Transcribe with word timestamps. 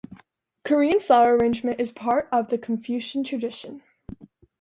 Korean 0.65 0.99
flower 0.99 1.37
arrangement 1.37 1.79
is 1.79 1.91
part 1.91 2.27
of 2.31 2.49
the 2.49 2.57
Confucian 2.57 3.23
tradition. 3.23 3.83